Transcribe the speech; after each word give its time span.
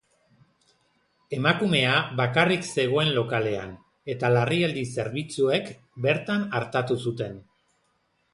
Emakumea 1.39 1.91
bakarrik 2.19 2.65
zegoen 2.85 3.11
lokalean, 3.17 3.75
eta 4.15 4.33
larrialdi 4.37 4.87
zerbitzuek 4.97 5.71
bertan 6.09 6.49
artatu 6.63 6.99
zuten. 7.07 7.39